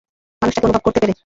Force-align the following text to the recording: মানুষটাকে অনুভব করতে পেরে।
মানুষটাকে 0.41 0.65
অনুভব 0.67 0.83
করতে 0.83 0.99
পেরে। 1.01 1.13